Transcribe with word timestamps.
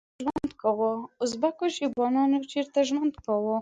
ازبکو 1.23 1.65
شیبانیانو 1.75 2.39
چیرته 2.51 2.79
ژوند 2.89 3.13
کاوه؟ 3.25 3.57